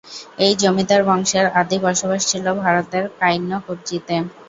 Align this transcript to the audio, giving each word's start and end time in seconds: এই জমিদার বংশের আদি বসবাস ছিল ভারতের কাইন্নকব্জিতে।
এই 0.45 0.53
জমিদার 0.61 1.01
বংশের 1.09 1.45
আদি 1.59 1.77
বসবাস 1.85 2.21
ছিল 2.31 2.45
ভারতের 2.61 3.03
কাইন্নকব্জিতে। 3.19 4.15